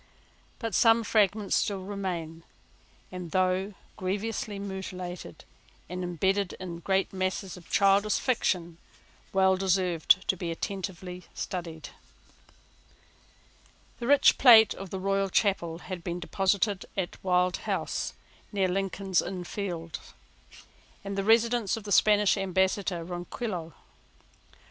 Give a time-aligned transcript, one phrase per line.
[0.57, 2.41] But some fragments still remain,
[3.11, 5.45] and, though grievously mutilated,
[5.87, 8.79] and imbedded in great masses of childish fiction,
[9.31, 11.89] well deserve to be attentively studied.
[13.99, 14.97] The rich plate of the
[15.31, 18.13] Chapel Royal had been deposited at Wild House,
[18.51, 20.15] near Lincoln's Inn Fields,
[21.05, 23.75] the residence of the Spanish ambassador Ronquillo.